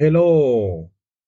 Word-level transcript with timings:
Hello, 0.00 0.20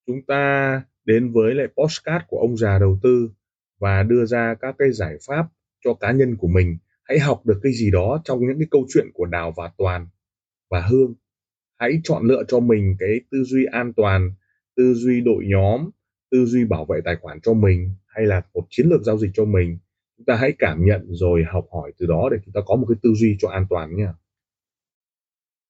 chúng 0.06 0.22
ta 0.26 0.82
đến 1.04 1.32
với 1.32 1.54
lại 1.54 1.66
postcard 1.76 2.24
của 2.28 2.38
ông 2.38 2.56
già 2.56 2.78
đầu 2.78 2.98
tư 3.02 3.30
và 3.78 4.02
đưa 4.02 4.24
ra 4.24 4.54
các 4.60 4.74
cái 4.78 4.92
giải 4.92 5.16
pháp 5.26 5.46
cho 5.84 5.94
cá 5.94 6.12
nhân 6.12 6.36
của 6.36 6.48
mình. 6.48 6.78
Hãy 7.04 7.18
học 7.18 7.46
được 7.46 7.60
cái 7.62 7.72
gì 7.72 7.90
đó 7.90 8.20
trong 8.24 8.40
những 8.40 8.58
cái 8.58 8.68
câu 8.70 8.86
chuyện 8.88 9.06
của 9.14 9.26
Đào 9.26 9.52
và 9.56 9.70
Toàn 9.78 10.06
và 10.70 10.80
Hương. 10.80 11.14
Hãy 11.78 12.00
chọn 12.04 12.22
lựa 12.24 12.42
cho 12.48 12.60
mình 12.60 12.96
cái 12.98 13.20
tư 13.30 13.44
duy 13.44 13.64
an 13.64 13.92
toàn, 13.92 14.32
tư 14.76 14.94
duy 14.94 15.20
đội 15.20 15.44
nhóm, 15.46 15.90
tư 16.30 16.44
duy 16.46 16.64
bảo 16.64 16.84
vệ 16.84 17.00
tài 17.04 17.16
khoản 17.16 17.40
cho 17.40 17.54
mình 17.54 17.94
hay 18.06 18.26
là 18.26 18.42
một 18.54 18.66
chiến 18.70 18.86
lược 18.86 19.02
giao 19.02 19.18
dịch 19.18 19.30
cho 19.34 19.44
mình. 19.44 19.78
Chúng 20.16 20.24
ta 20.24 20.36
hãy 20.36 20.52
cảm 20.58 20.84
nhận 20.84 21.06
rồi 21.08 21.44
học 21.52 21.66
hỏi 21.72 21.92
từ 21.98 22.06
đó 22.06 22.28
để 22.32 22.38
chúng 22.44 22.52
ta 22.52 22.60
có 22.66 22.76
một 22.76 22.86
cái 22.88 22.96
tư 23.02 23.10
duy 23.14 23.36
cho 23.38 23.48
an 23.48 23.66
toàn 23.70 23.96
nha. 23.96 24.14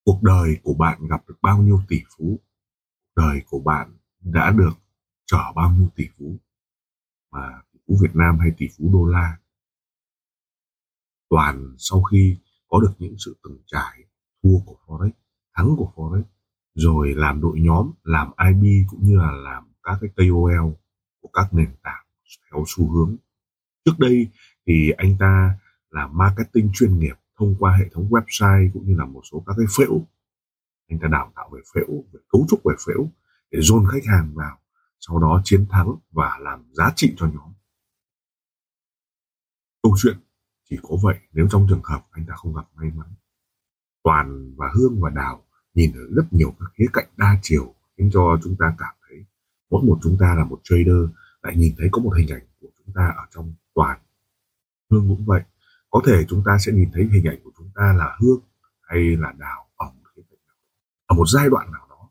Cuộc 0.04 0.22
đời 0.22 0.56
của 0.62 0.74
bạn 0.74 0.98
gặp 1.10 1.28
được 1.28 1.36
bao 1.42 1.62
nhiêu 1.62 1.80
tỷ 1.88 1.96
phú 2.16 2.40
đời 3.18 3.42
của 3.46 3.60
bạn 3.60 3.96
đã 4.20 4.50
được 4.50 4.72
trở 5.26 5.52
bao 5.54 5.70
nhiêu 5.70 5.88
tỷ 5.96 6.04
phú? 6.18 6.36
Mà 7.32 7.62
tỷ 7.72 7.78
phú 7.86 7.96
Việt 8.02 8.16
Nam 8.16 8.38
hay 8.38 8.50
tỷ 8.59 8.66
phú 8.78 8.90
đô 8.92 9.04
la? 9.04 9.36
Toàn 11.30 11.74
sau 11.78 12.02
khi 12.02 12.36
có 12.68 12.80
được 12.80 12.92
những 12.98 13.14
sự 13.18 13.36
từng 13.45 13.59
trải, 13.66 14.04
thua 14.42 14.59
của 14.66 14.76
forex, 14.86 15.10
thắng 15.54 15.74
của 15.76 15.92
forex, 15.95 16.23
rồi 16.74 17.14
làm 17.14 17.40
đội 17.40 17.60
nhóm, 17.60 17.90
làm 18.02 18.30
IB 18.48 18.88
cũng 18.90 19.04
như 19.04 19.16
là 19.16 19.30
làm 19.30 19.73
các 19.82 19.98
cái 20.00 20.10
KOL 20.16 20.73
của 21.20 21.28
các 21.32 21.54
nền 21.54 21.70
tảng 21.82 22.04
theo 22.50 22.64
xu 22.66 22.90
hướng. 22.90 23.16
Trước 23.84 23.98
đây 23.98 24.28
thì 24.66 24.90
anh 24.90 25.16
ta 25.18 25.59
làm 25.90 26.16
marketing 26.18 26.70
chuyên 26.74 26.98
nghiệp 26.98 27.14
thông 27.38 27.54
qua 27.59 27.76
hệ 27.76 27.88
thống 27.92 28.09
website 28.10 28.70
cũng 28.73 28.87
như 28.87 28.95
là 28.96 29.04
một 29.04 29.23
số 29.32 29.42
các 29.46 29.54
cái 29.56 29.66
phễu 29.78 30.06
anh 30.88 30.98
ta 30.98 31.09
đào 31.09 31.33
tạo 31.34 31.51
về 31.52 31.60
phễu, 31.74 32.05
về 32.12 32.20
cấu 32.28 32.47
trúc 32.48 32.60
về 32.65 32.74
phễu 32.87 33.09
để 33.51 33.60
dồn 33.62 33.87
khách 33.92 34.05
hàng 34.06 34.33
vào, 34.34 34.59
sau 35.01 35.19
đó 35.19 35.41
chiến 35.45 35.66
thắng 35.70 35.96
và 36.10 36.38
làm 36.40 36.65
giá 36.73 36.93
trị 36.96 37.15
cho 37.16 37.26
nhóm. 37.26 37.52
Câu 39.82 39.95
chuyện 40.02 40.16
chỉ 40.71 40.77
có 40.82 40.96
vậy 41.02 41.18
nếu 41.32 41.49
trong 41.51 41.66
trường 41.68 41.82
hợp 41.85 42.07
anh 42.10 42.27
ta 42.29 42.35
không 42.37 42.54
gặp 42.54 42.68
may 42.74 42.90
mắn. 42.90 43.09
Toàn 44.02 44.54
và 44.57 44.66
hương 44.74 45.01
và 45.01 45.10
đào 45.10 45.45
nhìn 45.74 45.93
ở 45.93 46.01
rất 46.16 46.32
nhiều 46.32 46.54
các 46.60 46.66
khía 46.74 46.87
cạnh 46.93 47.09
đa 47.16 47.38
chiều 47.43 47.74
khiến 47.96 48.10
cho 48.12 48.38
chúng 48.43 48.57
ta 48.59 48.74
cảm 48.79 48.95
thấy 49.09 49.24
mỗi 49.71 49.82
một 49.84 49.99
chúng 50.02 50.16
ta 50.21 50.34
là 50.34 50.45
một 50.45 50.60
trader, 50.65 51.10
lại 51.43 51.57
nhìn 51.57 51.74
thấy 51.79 51.88
có 51.93 52.02
một 52.02 52.10
hình 52.18 52.29
ảnh 52.29 52.46
của 52.60 52.68
chúng 52.79 52.95
ta 52.95 53.15
ở 53.16 53.23
trong 53.34 53.55
toàn. 53.74 54.01
Hương 54.90 55.09
cũng 55.09 55.24
vậy, 55.27 55.43
có 55.90 56.02
thể 56.07 56.24
chúng 56.29 56.43
ta 56.46 56.59
sẽ 56.59 56.73
nhìn 56.73 56.90
thấy 56.93 57.09
hình 57.12 57.24
ảnh 57.24 57.38
của 57.45 57.51
chúng 57.59 57.71
ta 57.74 57.93
là 57.99 58.16
hương 58.21 58.40
hay 58.82 59.16
là 59.16 59.32
đào 59.32 59.68
ở 61.09 61.14
một 61.16 61.24
giai 61.28 61.48
đoạn 61.51 61.73
nào 61.73 61.87
đó. 61.88 62.10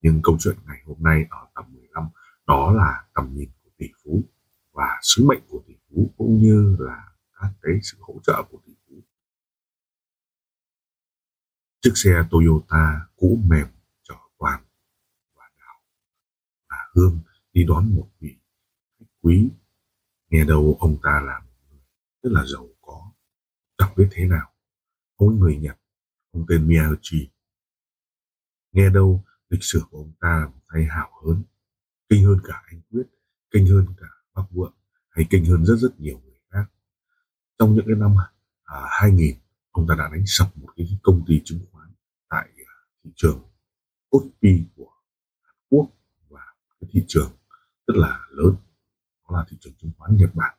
Nhưng 0.00 0.20
câu 0.22 0.36
chuyện 0.40 0.56
ngày 0.66 0.82
hôm 0.86 0.96
nay 1.00 1.24
ở 1.30 1.46
tầm 1.54 1.64
15 1.74 2.08
đó 2.46 2.72
là 2.72 3.04
tầm 3.14 3.34
nhìn 3.34 3.50
của 3.62 3.70
tỷ 3.76 3.86
phú 4.04 4.22
và 4.72 4.98
sứ 5.02 5.24
mệnh 5.28 5.42
của 5.48 5.62
tỷ 5.66 5.74
phú 5.88 6.14
cũng 6.18 6.38
như 6.38 6.76
là 6.78 7.08
các 7.32 7.52
cái 7.62 7.72
sự 7.82 7.98
hỗ 8.00 8.20
trợ 8.22 8.42
của 8.50 8.58
tỷ 8.66 8.72
phú. 8.88 8.94
Chiếc 11.80 11.92
xe 11.94 12.10
Toyota 12.30 13.06
cũ 13.16 13.38
mềm, 13.46 13.66
chở 14.02 14.14
toàn 14.38 14.62
và 15.34 15.50
đào 15.58 15.80
và 16.70 16.76
hương 16.94 17.20
đi 17.52 17.64
đón 17.68 17.96
một 17.96 18.08
vị 18.20 18.36
khách 18.98 19.06
quý. 19.22 19.50
Nghe 20.28 20.44
đâu 20.44 20.76
ông 20.80 20.96
ta 21.02 21.20
là 21.26 21.40
một 21.40 21.52
người 21.70 21.80
rất 22.22 22.30
là 22.32 22.44
giàu 22.46 22.68
có 22.80 23.12
chẳng 23.78 23.92
biết 23.96 24.08
thế 24.10 24.24
nào? 24.24 24.52
Ông 25.16 25.40
người 25.40 25.56
nhật, 25.56 25.78
ông 26.32 26.44
tên 26.48 26.68
Miyachi 26.68 27.30
nghe 28.72 28.90
đâu 28.90 29.24
lịch 29.48 29.62
sử 29.62 29.82
của 29.90 29.98
ông 29.98 30.12
ta 30.20 30.28
là 30.40 30.46
một 30.46 30.60
tay 30.72 30.84
hảo 30.84 31.10
hớn. 31.24 31.42
Kinh 32.08 32.24
hơn 32.24 32.38
cả 32.44 32.62
anh 32.66 32.80
quyết 32.90 33.06
kinh 33.50 33.66
hơn 33.66 33.86
cả 33.96 34.06
bác 34.34 34.42
vượng 34.50 34.74
hay 35.10 35.26
kinh 35.30 35.44
hơn 35.44 35.66
rất 35.66 35.76
rất 35.76 36.00
nhiều 36.00 36.20
người 36.24 36.38
khác. 36.50 36.64
Trong 37.58 37.74
những 37.74 37.86
cái 37.86 37.96
năm 37.96 38.14
à, 38.64 38.76
2000 39.00 39.36
ông 39.70 39.86
ta 39.88 39.94
đã 39.98 40.08
đánh 40.12 40.22
sập 40.26 40.56
một 40.56 40.68
cái 40.76 40.98
công 41.02 41.24
ty 41.26 41.42
chứng 41.44 41.60
khoán 41.72 41.92
tại 42.28 42.48
à, 42.66 42.74
thị 43.04 43.10
trường 43.16 43.42
Kospi 44.10 44.64
của 44.76 44.90
Hàn 45.42 45.54
Quốc 45.68 45.88
và 46.28 46.40
cái 46.80 46.90
thị 46.92 47.04
trường 47.08 47.30
rất 47.86 47.96
là 47.96 48.26
lớn 48.30 48.56
đó 49.28 49.36
là 49.36 49.44
thị 49.48 49.56
trường 49.60 49.74
chứng 49.74 49.92
khoán 49.98 50.16
Nhật 50.16 50.30
Bản. 50.34 50.58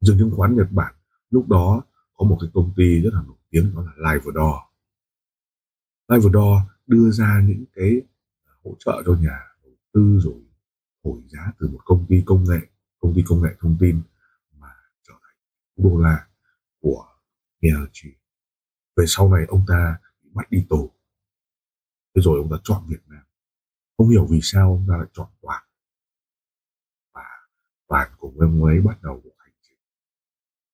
Thị 0.00 0.06
trường 0.06 0.18
chứng 0.18 0.32
khoán 0.36 0.56
Nhật 0.56 0.68
Bản 0.70 0.94
lúc 1.30 1.48
đó 1.48 1.82
có 2.14 2.26
một 2.26 2.38
cái 2.40 2.50
công 2.54 2.72
ty 2.76 3.00
rất 3.00 3.10
là 3.12 3.22
nổi 3.22 3.36
tiếng 3.50 3.74
đó 3.74 3.82
là 3.82 4.12
Liverdor. 4.12 4.54
Liverdor 6.12 6.62
đưa 6.86 7.10
ra 7.10 7.42
những 7.46 7.64
cái 7.74 8.02
à, 8.44 8.52
hỗ 8.64 8.76
trợ 8.78 9.02
cho 9.06 9.14
nhà 9.14 9.38
đầu 9.62 9.72
tư 9.92 10.18
rồi 10.22 10.42
thổi 11.04 11.22
giá 11.28 11.52
từ 11.58 11.68
một 11.68 11.80
công 11.84 12.06
ty 12.08 12.22
công 12.26 12.44
nghệ, 12.44 12.58
công 12.98 13.14
ty 13.16 13.22
công 13.26 13.42
nghệ 13.42 13.50
thông 13.60 13.76
tin 13.80 14.02
mà 14.58 14.68
trở 15.08 15.14
thành 15.22 15.36
đô 15.76 15.98
la 15.98 16.28
của 16.80 17.06
ERG 17.60 18.08
về 18.96 19.04
sau 19.08 19.34
này 19.34 19.44
ông 19.48 19.64
ta 19.68 19.98
bị 20.22 20.30
bắt 20.32 20.50
đi 20.50 20.66
tù. 20.68 20.90
Thế 22.14 22.22
rồi 22.22 22.38
ông 22.38 22.50
ta 22.50 22.56
chọn 22.64 22.82
Việt 22.88 23.02
Nam. 23.06 23.22
Không 23.96 24.08
hiểu 24.08 24.26
vì 24.30 24.38
sao 24.42 24.70
ông 24.70 24.86
ta 24.88 24.96
lại 24.96 25.06
chọn 25.12 25.28
Toàn. 25.40 25.62
Và 27.14 27.24
Toàn 27.88 28.10
cùng 28.18 28.34
với 28.36 28.48
ông 28.48 28.64
ấy 28.64 28.80
bắt 28.80 29.02
đầu 29.02 29.20
cuộc 29.24 29.34
hành 29.38 29.54
trình. 29.62 29.78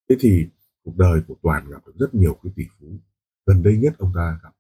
Thế 0.09 0.17
thì 0.21 0.49
cuộc 0.85 0.97
đời 0.97 1.23
của 1.29 1.35
Toàn 1.43 1.71
gặp 1.71 1.87
được 1.87 1.95
rất 1.97 2.15
nhiều 2.15 2.39
cái 2.43 2.53
tỷ 2.57 2.65
phú. 2.79 2.87
Gần 3.47 3.63
đây 3.63 3.79
nhất 3.79 3.95
ông 3.99 4.13
ta 4.15 4.41
gặp 4.43 4.55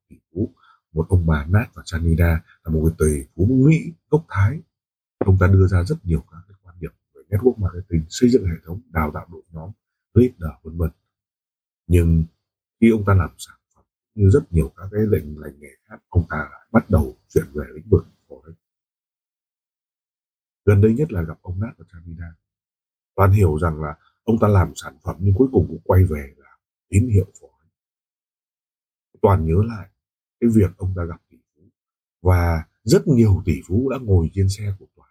một 0.99 1.07
ông 1.09 1.27
bà 1.27 1.45
nát 1.45 1.67
và 1.75 1.83
Chanida 1.85 2.43
là 2.65 2.73
một 2.73 2.81
người 2.83 2.93
tùy 2.99 3.27
phú 3.37 3.47
Mỹ 3.47 3.93
gốc 4.11 4.25
Thái. 4.29 4.61
Ông 5.19 5.37
ta 5.41 5.47
đưa 5.47 5.67
ra 5.67 5.85
rất 5.85 5.97
nhiều 6.05 6.25
các 6.31 6.39
cái 6.49 6.57
quan 6.63 6.77
điểm 6.81 6.91
về 7.15 7.21
network 7.29 7.57
marketing, 7.57 8.05
xây 8.09 8.31
dựng 8.31 8.47
hệ 8.47 8.57
thống, 8.65 8.81
đào 8.91 9.11
tạo 9.15 9.27
đội 9.33 9.43
nhóm, 9.51 9.71
leader 10.15 10.59
vân 10.63 10.77
vân. 10.77 10.91
Nhưng 11.87 12.25
khi 12.81 12.91
ông 12.91 13.05
ta 13.05 13.15
làm 13.15 13.31
sản 13.39 13.57
phẩm 13.75 13.85
như 14.15 14.31
rất 14.31 14.53
nhiều 14.53 14.73
các 14.77 14.89
cái 14.93 15.01
lệnh 15.09 15.41
ngành 15.41 15.61
nghề 15.61 15.71
khác, 15.85 15.99
ông 16.09 16.27
ta 16.31 16.37
lại 16.37 16.69
bắt 16.73 16.91
đầu 16.91 17.17
chuyển 17.29 17.47
về 17.55 17.65
lĩnh 17.75 17.89
vực 17.89 18.07
forex. 18.29 18.53
Gần 20.65 20.81
đây 20.81 20.95
nhất 20.95 21.13
là 21.13 21.23
gặp 21.23 21.39
ông 21.43 21.61
nát 21.61 21.73
và 21.79 21.85
Chanida. 21.93 22.35
Toàn 23.15 23.33
hiểu 23.33 23.59
rằng 23.59 23.83
là 23.83 23.97
ông 24.25 24.39
ta 24.41 24.49
làm 24.49 24.73
sản 24.75 24.99
phẩm 25.05 25.17
nhưng 25.21 25.35
cuối 25.35 25.49
cùng 25.53 25.67
cũng 25.69 25.81
quay 25.85 26.05
về 26.05 26.35
là 26.37 26.57
tín 26.89 27.09
hiệu 27.09 27.27
forex. 27.41 27.69
Toàn 29.23 29.47
nhớ 29.47 29.63
lại 29.67 29.89
cái 30.41 30.51
việc 30.55 30.77
ông 30.77 30.93
ta 30.97 31.05
gặp 31.05 31.23
tỷ 31.31 31.37
phú. 31.55 31.63
Và 32.23 32.65
rất 32.83 33.09
nhiều 33.09 33.43
tỷ 33.45 33.61
phú 33.69 33.91
đã 33.91 33.99
ngồi 34.03 34.31
trên 34.35 34.49
xe 34.49 34.75
của 34.79 34.87
Toàn 34.97 35.09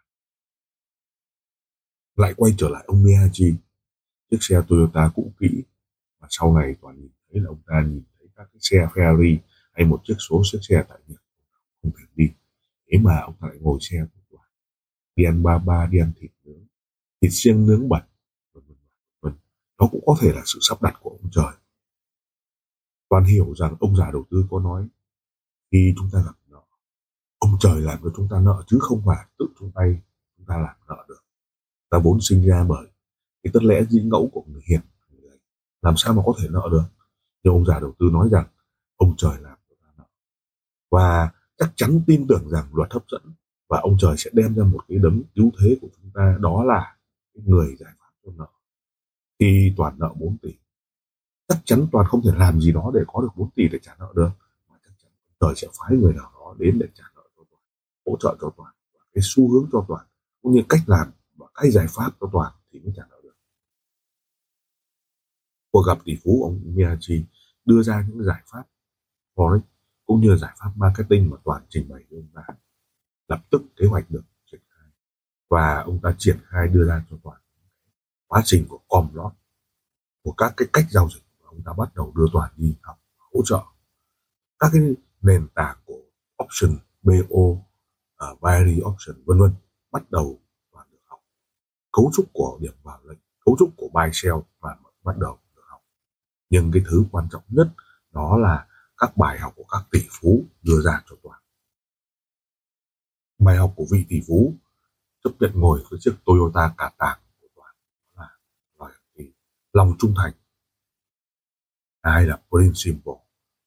lại 2.15 2.33
quay 2.37 2.53
trở 2.57 2.69
lại 2.69 2.83
ông 2.87 3.03
Miyachi. 3.03 3.53
Chiếc 4.31 4.37
xe 4.41 4.61
Toyota 4.67 5.11
cũ 5.15 5.33
kỹ. 5.39 5.63
Và 6.19 6.27
sau 6.31 6.55
này 6.57 6.75
Toàn 6.81 6.99
nhìn 6.99 7.11
thấy 7.31 7.41
là 7.41 7.47
ông 7.47 7.61
ta 7.65 7.83
nhìn 7.87 8.03
thấy 8.19 8.27
các 8.35 8.47
cái 8.53 8.59
xe 8.61 8.77
Ferrari 8.93 9.37
hay 9.73 9.85
một 9.85 10.01
chiếc 10.03 10.15
số 10.29 10.41
chiếc 10.43 10.59
xe 10.61 10.83
tại 10.89 10.99
Nhật 11.07 11.21
không 11.81 11.91
thể 11.97 12.03
đi. 12.15 12.29
Thế 12.91 12.97
mà 12.97 13.19
ông 13.19 13.35
ta 13.39 13.47
lại 13.47 13.57
ngồi 13.61 13.79
xe 13.81 14.05
của 14.13 14.21
Toàn 14.31 14.49
đi 15.15 15.23
ăn 15.23 15.43
ba 15.43 15.57
ba, 15.57 15.87
đi 15.91 15.99
ăn 15.99 16.11
thịt 16.19 16.31
nướng. 16.43 16.65
Thịt 17.21 17.31
xiên 17.33 17.65
nướng 17.65 17.89
bẩn. 17.89 18.03
Vân 18.53 18.63
vân. 19.21 19.33
Nó 19.79 19.87
cũng 19.91 20.03
có 20.05 20.17
thể 20.21 20.31
là 20.33 20.41
sự 20.45 20.59
sắp 20.61 20.81
đặt 20.81 20.99
của 21.01 21.09
ông 21.09 21.29
trời. 21.31 21.53
Toàn 23.09 23.23
hiểu 23.23 23.53
rằng 23.55 23.75
ông 23.79 23.95
già 23.95 24.11
đầu 24.11 24.25
tư 24.31 24.45
có 24.49 24.59
nói 24.59 24.87
khi 25.71 25.93
chúng 25.97 26.09
ta 26.13 26.19
gặp 26.25 26.35
nợ. 26.47 26.61
Ông 27.39 27.57
trời 27.59 27.81
làm 27.81 27.99
cho 28.03 28.09
chúng 28.15 28.27
ta 28.31 28.39
nợ 28.39 28.63
chứ 28.67 28.77
không 28.81 29.01
phải 29.05 29.25
tự 29.39 29.45
chúng 29.59 29.71
tay 29.75 30.01
chúng 30.37 30.45
ta 30.45 30.57
làm 30.57 30.75
nợ 30.87 31.05
được. 31.07 31.23
Ta 31.89 31.99
vốn 32.03 32.21
sinh 32.21 32.47
ra 32.47 32.65
bởi 32.69 32.87
cái 33.43 33.51
tất 33.53 33.63
lẽ 33.63 33.81
dĩ 33.89 34.01
ngẫu 34.01 34.29
của 34.33 34.43
người 34.47 34.61
hiền 34.65 34.81
làm 35.81 35.93
sao 35.97 36.13
mà 36.13 36.21
có 36.25 36.33
thể 36.41 36.47
nợ 36.51 36.61
được? 36.71 36.83
Nhưng 37.43 37.53
ông 37.53 37.65
già 37.65 37.79
đầu 37.79 37.93
tư 37.99 38.05
nói 38.11 38.29
rằng, 38.31 38.47
ông 38.95 39.13
trời 39.17 39.41
làm 39.41 39.57
cho 39.69 39.75
ta 39.81 39.87
nợ. 39.97 40.03
Và 40.91 41.31
chắc 41.57 41.73
chắn 41.75 42.01
tin 42.07 42.27
tưởng 42.27 42.49
rằng 42.49 42.69
luật 42.73 42.93
hấp 42.93 43.03
dẫn 43.11 43.21
và 43.69 43.79
ông 43.79 43.97
trời 43.99 44.15
sẽ 44.17 44.29
đem 44.33 44.55
ra 44.55 44.63
một 44.63 44.79
cái 44.87 44.97
đấm 44.97 45.23
cứu 45.35 45.51
thế 45.61 45.77
của 45.81 45.87
chúng 45.95 46.11
ta, 46.13 46.37
đó 46.39 46.63
là 46.63 46.97
người 47.33 47.75
giải 47.79 47.93
pháp 47.99 48.11
cho 48.25 48.31
nợ. 48.37 48.47
Khi 49.39 49.73
toàn 49.77 49.99
nợ 49.99 50.13
4 50.19 50.37
tỷ, 50.37 50.53
chắc 51.47 51.57
chắn 51.65 51.87
toàn 51.91 52.05
không 52.07 52.21
thể 52.25 52.31
làm 52.37 52.61
gì 52.61 52.71
đó 52.71 52.91
để 52.93 53.01
có 53.07 53.21
được 53.21 53.31
4 53.35 53.49
tỷ 53.51 53.67
để 53.71 53.79
trả 53.81 53.95
nợ 53.99 54.13
được 54.15 54.29
trời 55.39 55.53
sẽ 55.55 55.67
phái 55.79 55.97
người 55.97 56.13
nào 56.13 56.31
đó 56.33 56.55
đến 56.59 56.79
để 56.79 56.87
trả 56.95 57.03
nợ 57.15 57.23
cho 57.37 57.43
toàn, 57.49 57.63
hỗ 58.05 58.17
trợ 58.19 58.37
cho 58.41 58.51
toàn 58.57 58.73
cái 59.17 59.21
xu 59.23 59.51
hướng 59.51 59.69
cho 59.71 59.85
toàn, 59.87 60.07
cũng 60.41 60.51
như 60.51 60.61
cách 60.69 60.79
làm 60.87 61.11
và 61.35 61.47
cái 61.55 61.71
giải 61.71 61.85
pháp 61.89 62.11
cho 62.19 62.29
toàn 62.33 62.53
thì 62.71 62.79
mới 62.79 62.93
trả 62.95 63.03
nợ 63.09 63.19
được. 63.23 63.35
Cuộc 65.71 65.81
gặp 65.87 65.97
tỷ 66.05 66.17
phú 66.23 66.43
ông 66.43 66.61
Miyachi 66.65 67.25
đưa 67.65 67.83
ra 67.83 68.05
những 68.09 68.23
giải 68.23 68.43
pháp 68.45 68.63
forex 69.35 69.59
cũng 70.05 70.21
như 70.21 70.35
giải 70.35 70.55
pháp 70.59 70.71
marketing 70.75 71.29
mà 71.29 71.37
toàn 71.43 71.65
trình 71.69 71.89
bày 71.89 72.03
với 72.09 72.19
ông 72.19 72.29
ta. 72.33 72.53
Lập 73.27 73.41
tức 73.51 73.61
kế 73.75 73.85
hoạch 73.87 74.11
được 74.11 74.23
triển 74.51 74.61
khai 74.69 74.89
và 75.49 75.81
ông 75.81 75.99
ta 76.03 76.15
triển 76.17 76.37
khai 76.43 76.67
đưa 76.67 76.87
ra 76.87 77.05
cho 77.09 77.17
toàn 77.23 77.41
quá 78.27 78.41
trình 78.45 78.65
của 78.69 78.79
com 78.87 79.09
lót 79.13 79.33
của 80.23 80.31
các 80.31 80.53
cái 80.57 80.67
cách 80.73 80.85
giao 80.91 81.09
dịch 81.09 81.23
ông 81.43 81.61
ta 81.65 81.73
bắt 81.77 81.95
đầu 81.95 82.13
đưa 82.15 82.25
toàn 82.33 82.51
đi 82.55 82.75
học 82.81 82.99
hỗ 83.33 83.41
trợ. 83.45 83.59
Các 84.59 84.69
cái 84.73 84.81
nền 85.27 85.47
tảng 85.55 85.77
của 85.85 86.01
option 86.43 86.77
BO 87.01 87.39
uh, 87.39 87.59
à, 88.17 88.27
binary 88.41 88.81
option 88.81 89.23
vân 89.25 89.39
vân 89.39 89.53
bắt 89.91 90.11
đầu 90.11 90.39
và 90.71 90.85
được 90.91 90.97
học. 91.05 91.19
Cấu 91.91 92.11
trúc 92.13 92.25
của 92.33 92.57
điểm 92.61 92.73
vào 92.83 92.99
lệnh 93.03 93.19
cấu 93.45 93.55
trúc 93.59 93.69
của 93.77 93.89
buy 93.93 94.09
sell 94.13 94.35
và 94.59 94.77
bắt 95.03 95.17
đầu 95.17 95.39
được 95.55 95.63
học. 95.65 95.81
Nhưng 96.49 96.71
cái 96.71 96.83
thứ 96.89 97.03
quan 97.11 97.27
trọng 97.31 97.43
nhất 97.47 97.67
đó 98.11 98.37
là 98.37 98.67
các 98.97 99.17
bài 99.17 99.39
học 99.39 99.53
của 99.55 99.65
các 99.71 99.83
tỷ 99.91 99.99
phú 100.09 100.45
đưa 100.63 100.81
ra 100.81 101.03
cho 101.09 101.15
toàn 101.23 101.41
bài 103.39 103.57
học 103.57 103.73
của 103.75 103.85
vị 103.91 104.05
tỷ 104.09 104.21
phú 104.27 104.53
chấp 105.23 105.29
nhận 105.39 105.51
ngồi 105.53 105.83
với 105.89 105.99
chiếc 105.99 106.15
Toyota 106.25 106.73
cả 106.77 106.91
tàng 106.97 107.19
của 107.41 107.47
toàn 107.55 107.75
là 108.19 108.89
gì 109.17 109.31
lòng 109.73 109.95
trung 109.99 110.13
thành. 110.17 110.33
Hai 112.03 112.25
là 112.25 112.41
principle 112.49 113.13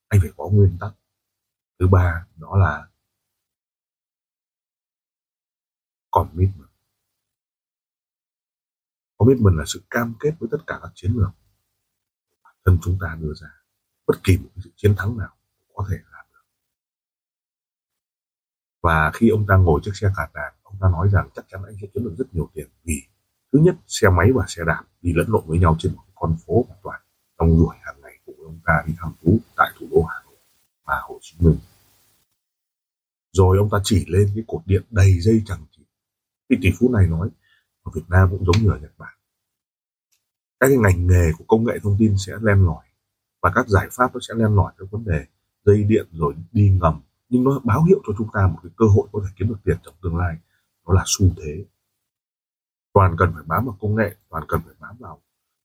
anh 0.08 0.20
phải 0.20 0.30
có 0.36 0.48
nguyên 0.48 0.76
tắc 0.80 0.92
thứ 1.80 1.88
ba 1.88 2.26
đó 2.36 2.56
là 2.56 2.88
commitment. 6.10 6.70
Commitment 9.16 9.58
là 9.58 9.64
sự 9.66 9.82
cam 9.90 10.14
kết 10.20 10.30
với 10.38 10.48
tất 10.52 10.58
cả 10.66 10.78
các 10.82 10.92
chiến 10.94 11.12
lược 11.16 11.30
bản 12.42 12.54
thân 12.64 12.78
chúng 12.82 12.98
ta 13.00 13.16
đưa 13.20 13.34
ra. 13.34 13.48
Bất 14.06 14.14
kỳ 14.24 14.38
một 14.38 14.48
sự 14.64 14.70
chiến 14.76 14.94
thắng 14.98 15.18
nào 15.18 15.36
có 15.74 15.86
thể 15.90 15.96
làm 16.12 16.26
được. 16.32 16.44
Và 18.82 19.10
khi 19.14 19.28
ông 19.28 19.46
ta 19.48 19.56
ngồi 19.56 19.80
chiếc 19.84 19.92
xe 19.94 20.08
cà 20.16 20.28
tàng 20.32 20.54
ông 20.62 20.76
ta 20.80 20.88
nói 20.88 21.08
rằng 21.12 21.28
chắc 21.34 21.44
chắn 21.48 21.62
anh 21.64 21.76
sẽ 21.80 21.86
kiếm 21.94 22.04
được 22.04 22.14
rất 22.18 22.34
nhiều 22.34 22.50
tiền 22.54 22.68
vì 22.84 23.02
thứ 23.52 23.58
nhất, 23.58 23.76
xe 23.86 24.08
máy 24.08 24.32
và 24.34 24.44
xe 24.48 24.62
đạp 24.66 24.84
đi 25.00 25.12
lẫn 25.12 25.26
lộn 25.28 25.44
với 25.46 25.58
nhau 25.58 25.76
trên 25.78 25.94
một 25.96 26.02
con 26.14 26.36
phố 26.46 26.64
hoàn 26.68 26.80
toàn 26.82 27.00
trong 27.38 27.48
đuổi 27.48 27.76
hàng 27.80 28.00
ngày 28.00 28.18
cùng 28.26 28.44
ông 28.44 28.60
ta 28.64 28.82
đi 28.86 28.94
thăm 28.98 29.12
thú 29.22 29.38
tại 29.56 29.70
thủ 29.78 29.86
đô 29.90 30.02
Hà 30.02 30.22
Nội 30.24 30.36
và 30.84 31.00
Hồ 31.02 31.18
Chí 31.22 31.36
Minh 31.40 31.58
rồi 33.32 33.58
ông 33.58 33.70
ta 33.70 33.78
chỉ 33.84 34.04
lên 34.08 34.30
cái 34.34 34.44
cột 34.46 34.62
điện 34.66 34.82
đầy 34.90 35.20
dây 35.20 35.42
chẳng 35.46 35.64
chỉ 35.70 35.82
Cái 36.48 36.58
tỷ 36.62 36.70
phú 36.78 36.90
này 36.92 37.06
nói 37.06 37.28
ở 37.82 37.92
Việt 37.94 38.08
Nam 38.08 38.28
cũng 38.30 38.44
giống 38.44 38.64
như 38.64 38.70
ở 38.70 38.78
Nhật 38.78 38.92
Bản. 38.98 39.14
Các 40.60 40.66
cái 40.68 40.76
ngành 40.76 41.06
nghề 41.06 41.32
của 41.38 41.44
công 41.48 41.64
nghệ 41.64 41.78
thông 41.82 41.96
tin 41.98 42.14
sẽ 42.18 42.32
len 42.42 42.66
lỏi 42.66 42.84
và 43.42 43.52
các 43.54 43.68
giải 43.68 43.88
pháp 43.92 44.14
nó 44.14 44.20
sẽ 44.28 44.34
len 44.34 44.54
lỏi 44.54 44.72
các 44.78 44.90
vấn 44.90 45.04
đề 45.04 45.26
dây 45.64 45.84
điện 45.84 46.06
rồi 46.12 46.34
đi 46.52 46.70
ngầm. 46.70 47.00
Nhưng 47.28 47.44
nó 47.44 47.60
báo 47.64 47.84
hiệu 47.84 48.02
cho 48.06 48.12
chúng 48.18 48.28
ta 48.32 48.46
một 48.46 48.58
cái 48.62 48.72
cơ 48.76 48.86
hội 48.86 49.08
có 49.12 49.20
thể 49.24 49.32
kiếm 49.36 49.48
được 49.48 49.58
tiền 49.64 49.76
trong 49.82 49.94
tương 50.02 50.16
lai. 50.16 50.36
Nó 50.86 50.94
là 50.94 51.02
xu 51.06 51.26
thế. 51.36 51.64
Toàn 52.92 53.16
cần 53.18 53.32
phải 53.34 53.42
bám 53.46 53.64
vào 53.64 53.76
công 53.80 53.94
nghệ 53.94 54.16
toàn 54.28 54.44
cần 54.48 54.60
phải 54.64 54.74
bám 54.80 54.96
vào 54.98 55.22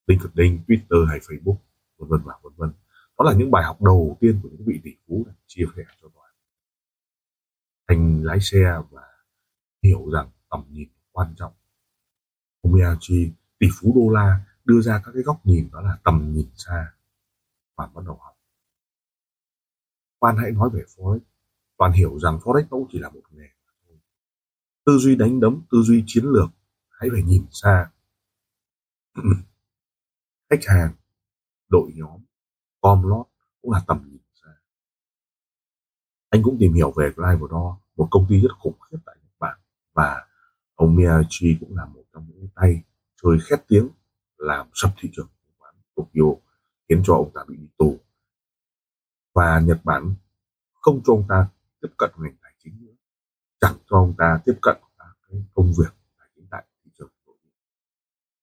LinkedIn, 0.07 0.59
Twitter 0.67 1.05
hay 1.05 1.19
Facebook 1.19 1.57
vân 1.97 2.09
vân 2.09 2.21
và 2.25 2.33
vân 2.43 2.53
vân. 2.55 2.71
Đó 3.17 3.25
là 3.25 3.33
những 3.33 3.51
bài 3.51 3.63
học 3.63 3.81
đầu 3.81 4.17
tiên 4.21 4.39
của 4.43 4.49
những 4.51 4.65
vị 4.65 4.79
tỷ 4.83 4.91
phú 5.07 5.23
này 5.27 5.35
chia 5.47 5.65
sẻ 5.75 5.83
cho 6.01 6.07
toàn 6.15 6.24
thành 7.87 8.23
lái 8.23 8.39
xe 8.41 8.81
và 8.91 9.01
hiểu 9.83 10.09
rằng 10.13 10.29
tầm 10.49 10.65
nhìn 10.69 10.89
quan 11.11 11.33
trọng. 11.37 11.53
Omiyachi 12.61 13.31
tỷ 13.59 13.67
phú 13.79 13.93
đô 13.95 14.13
la 14.13 14.45
đưa 14.65 14.81
ra 14.81 15.01
các 15.05 15.11
cái 15.13 15.23
góc 15.23 15.45
nhìn 15.45 15.69
đó 15.71 15.81
là 15.81 15.97
tầm 16.03 16.31
nhìn 16.33 16.49
xa 16.55 16.93
và 17.77 17.87
bắt 17.95 18.01
đầu 18.05 18.17
học. 18.21 18.37
Quan 20.19 20.37
hãy 20.37 20.51
nói 20.51 20.69
về 20.73 20.81
Forex. 20.95 21.19
Toàn 21.77 21.91
hiểu 21.91 22.19
rằng 22.19 22.37
Forex 22.37 22.61
nó 22.61 22.67
cũng 22.69 22.87
chỉ 22.91 22.99
là 22.99 23.09
một 23.09 23.21
nghề 23.31 23.55
tư 24.85 24.97
duy 24.97 25.15
đánh 25.15 25.39
đấm, 25.39 25.61
tư 25.71 25.81
duy 25.81 26.03
chiến 26.07 26.23
lược, 26.25 26.49
hãy 26.89 27.09
phải 27.13 27.23
nhìn 27.23 27.45
xa. 27.51 27.91
Khách 30.49 30.65
hàng, 30.65 30.95
đội 31.67 31.91
nhóm, 31.95 32.21
com 32.81 33.03
lót 33.03 33.25
cũng 33.61 33.71
là 33.71 33.83
tầm 33.87 34.09
nhìn 34.09 34.21
anh 36.35 36.43
cũng 36.43 36.57
tìm 36.59 36.73
hiểu 36.73 36.91
về 36.91 37.11
Clivedor 37.15 37.73
một 37.95 38.07
công 38.11 38.25
ty 38.29 38.41
rất 38.41 38.51
khủng 38.59 38.79
khiếp 38.79 38.97
tại 39.05 39.15
Nhật 39.21 39.31
Bản. 39.39 39.59
Và 39.93 40.27
ông 40.75 40.95
Miyachi 40.95 41.57
cũng 41.59 41.75
là 41.75 41.85
một 41.85 42.03
trong 42.13 42.27
những 42.29 42.47
tay 42.55 42.83
chơi 43.23 43.37
khét 43.49 43.59
tiếng 43.67 43.89
làm 44.37 44.67
sập 44.73 44.91
thị 44.97 45.09
trường 45.13 45.27
chứng 45.27 45.55
khoán 45.57 45.75
Tokyo, 45.95 46.41
khiến 46.89 47.01
cho 47.05 47.13
ông 47.13 47.31
ta 47.33 47.41
bị 47.47 47.55
đi 47.55 47.67
tù. 47.77 47.99
Và 49.33 49.59
Nhật 49.59 49.79
Bản 49.83 50.15
không 50.73 51.01
cho 51.05 51.13
ông 51.13 51.25
ta 51.29 51.47
tiếp 51.81 51.89
cận 51.97 52.11
ngành 52.17 52.35
tài 52.41 52.53
chính 52.63 52.85
nữa. 52.85 52.93
Chẳng 53.61 53.75
cho 53.89 53.97
ông 53.97 54.13
ta 54.17 54.39
tiếp 54.45 54.59
cận 54.61 54.77
các 54.97 55.15
cái 55.27 55.43
công 55.53 55.73
việc 55.79 55.93
tài 56.19 56.29
chính 56.35 56.47
tại 56.51 56.65
thị 56.83 56.91
trường 56.97 57.09
nội 57.25 57.35
địa 57.43 57.49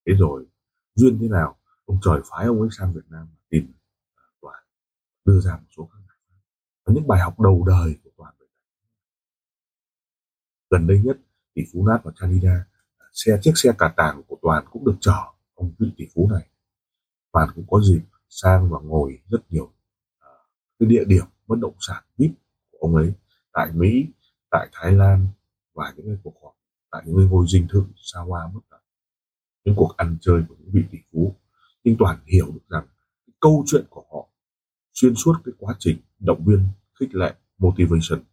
thế 0.06 0.12
rồi, 0.18 0.46
duyên 0.94 1.18
thế 1.20 1.28
nào? 1.28 1.58
Ông 1.84 1.98
trời 2.02 2.20
phái 2.30 2.46
ông 2.46 2.60
ấy 2.60 2.68
sang 2.78 2.92
Việt 2.92 3.06
Nam 3.08 3.28
tìm 3.48 3.72
à, 4.14 4.22
tòa 4.40 4.64
đưa 5.24 5.40
ra 5.40 5.56
một 5.56 5.66
số 5.76 5.88
các 5.92 6.01
và 6.92 6.94
những 6.94 7.08
bài 7.08 7.20
học 7.20 7.40
đầu 7.40 7.64
đời 7.66 7.96
của 8.04 8.10
toàn 8.16 8.34
gần 10.70 10.86
đây 10.86 11.00
nhất 11.04 11.16
tỷ 11.54 11.62
phú 11.72 11.86
nát 11.86 11.98
và 12.04 12.12
Canada 12.20 12.64
à, 12.98 13.06
xe 13.12 13.38
chiếc 13.42 13.52
xe 13.54 13.70
cả 13.78 13.94
tàng 13.96 14.22
của 14.28 14.38
toàn 14.42 14.64
cũng 14.70 14.84
được 14.84 14.96
chở 15.00 15.18
ông 15.54 15.72
vị 15.78 15.92
tỷ 15.96 16.04
phú 16.14 16.28
này. 16.32 16.48
Toàn 17.32 17.48
cũng 17.54 17.64
có 17.70 17.80
dịp 17.80 18.02
sang 18.28 18.70
và 18.70 18.78
ngồi 18.82 19.20
rất 19.30 19.38
nhiều 19.48 19.72
à, 20.18 20.28
cái 20.78 20.88
địa 20.88 21.04
điểm 21.06 21.24
bất 21.46 21.58
động 21.58 21.74
sản 21.80 22.02
vip 22.18 22.30
của 22.70 22.78
ông 22.80 22.96
ấy 22.96 23.12
tại 23.52 23.72
Mỹ, 23.74 24.06
tại 24.50 24.68
Thái 24.72 24.92
Lan 24.92 25.26
và 25.74 25.92
những 25.96 26.06
cái 26.06 26.16
cuộc 26.22 26.34
họp 26.42 26.54
tại 26.90 27.02
những 27.06 27.28
ngôi 27.30 27.46
dinh 27.48 27.66
thự 27.70 27.84
xa 27.96 28.20
hoa 28.20 28.50
mất 28.54 28.60
tận 28.70 28.80
những 29.64 29.74
cuộc 29.76 29.94
ăn 29.96 30.16
chơi 30.20 30.42
của 30.48 30.54
những 30.58 30.70
vị 30.72 30.82
tỷ 30.90 30.98
phú. 31.12 31.36
Nhưng 31.84 31.96
toàn 31.98 32.18
hiểu 32.26 32.46
được 32.46 32.68
rằng 32.68 32.86
câu 33.40 33.64
chuyện 33.66 33.84
của 33.90 34.04
họ 34.12 34.28
xuyên 34.94 35.14
suốt 35.14 35.32
cái 35.44 35.52
quá 35.58 35.74
trình 35.78 35.98
động 36.18 36.44
viên 36.46 36.68
khích 37.00 37.14
lệ 37.14 37.34
motivation, 37.58 38.24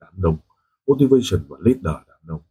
đám 0.00 0.12
đông. 0.16 0.38
Motivation 0.86 1.48
và 1.48 1.56
leader, 1.60 2.06
đám 2.08 2.20
đông. 2.22 2.42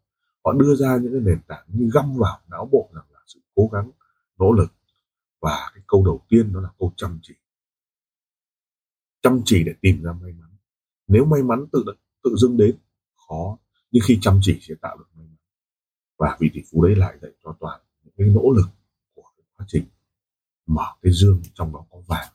Họ 0.46 0.54
đưa 0.54 0.76
ra 0.76 0.98
những 0.98 1.12
cái 1.12 1.22
nền 1.22 1.42
tảng 1.48 1.66
như 1.68 1.90
găm 1.94 2.18
vào 2.18 2.40
não 2.48 2.70
bộ 2.72 2.90
rằng 2.94 3.06
là 3.14 3.20
sự 3.28 3.40
cố 3.56 3.70
gắng, 3.74 3.92
nỗ 4.40 4.54
lực. 4.54 4.74
Và 5.42 5.72
cái 5.74 5.84
câu 5.88 6.06
đầu 6.06 6.26
tiên 6.30 6.54
đó 6.54 6.62
là 6.62 6.70
câu 6.80 6.94
chăm 6.98 7.20
chỉ. 7.22 7.34
Chăm 9.22 9.42
chỉ 9.46 9.64
để 9.64 9.74
tìm 9.82 10.04
ra 10.04 10.14
may 10.14 10.34
mắn. 10.34 10.50
Nếu 11.08 11.26
may 11.26 11.44
mắn 11.44 11.66
tự 11.72 11.86
tự 12.24 12.36
dưng 12.36 12.58
đến, 12.58 12.78
khó. 13.28 13.58
Nhưng 13.92 14.04
khi 14.08 14.18
chăm 14.22 14.40
chỉ 14.42 14.60
sẽ 14.62 14.76
tạo 14.82 14.98
được 14.98 15.06
may 15.16 15.26
mắn. 15.26 15.38
Và 16.18 16.38
vị 16.40 16.50
tỷ 16.54 16.62
phú 16.72 16.84
đấy 16.84 16.96
lại 16.96 17.18
dạy 17.22 17.32
cho 17.44 17.56
toàn 17.60 17.82
những 18.04 18.14
cái 18.18 18.28
nỗ 18.28 18.52
lực 18.52 18.68
của 19.14 19.24
cái 19.38 19.46
quá 19.58 19.66
trình 19.70 19.86
mở 20.66 20.86
cái 21.02 21.14
dương 21.14 21.42
trong 21.54 21.74
đó 21.74 21.86
có 21.92 21.98
vàng 22.08 22.34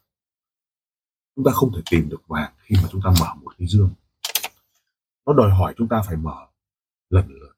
chúng 1.37 1.45
ta 1.45 1.53
không 1.53 1.73
thể 1.77 1.83
tìm 1.91 2.09
được 2.09 2.29
vàng 2.29 2.53
khi 2.59 2.77
mà 2.83 2.89
chúng 2.93 3.01
ta 3.05 3.11
mở 3.21 3.35
một 3.43 3.53
cái 3.59 3.69
dương. 3.69 3.91
Nó 5.27 5.33
đòi 5.33 5.51
hỏi 5.51 5.75
chúng 5.77 5.89
ta 5.89 6.03
phải 6.07 6.17
mở 6.17 6.47
lần 7.11 7.29
lượt 7.29 7.53